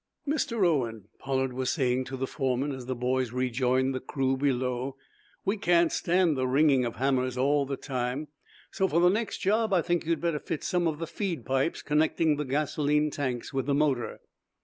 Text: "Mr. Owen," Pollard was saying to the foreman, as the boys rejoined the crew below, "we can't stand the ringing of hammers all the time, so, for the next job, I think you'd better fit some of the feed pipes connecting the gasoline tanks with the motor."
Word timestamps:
"Mr. 0.27 0.65
Owen," 0.65 1.09
Pollard 1.19 1.53
was 1.53 1.69
saying 1.69 2.05
to 2.05 2.17
the 2.17 2.25
foreman, 2.25 2.71
as 2.71 2.87
the 2.87 2.95
boys 2.95 3.31
rejoined 3.31 3.93
the 3.93 3.99
crew 3.99 4.35
below, 4.35 4.97
"we 5.45 5.57
can't 5.57 5.91
stand 5.91 6.35
the 6.35 6.47
ringing 6.47 6.83
of 6.85 6.95
hammers 6.95 7.37
all 7.37 7.67
the 7.67 7.77
time, 7.77 8.27
so, 8.71 8.87
for 8.87 8.99
the 8.99 9.09
next 9.09 9.41
job, 9.41 9.71
I 9.71 9.83
think 9.83 10.03
you'd 10.07 10.19
better 10.19 10.39
fit 10.39 10.63
some 10.63 10.87
of 10.87 10.97
the 10.97 11.05
feed 11.05 11.45
pipes 11.45 11.83
connecting 11.83 12.37
the 12.37 12.45
gasoline 12.45 13.11
tanks 13.11 13.53
with 13.53 13.67
the 13.67 13.75
motor." 13.75 14.21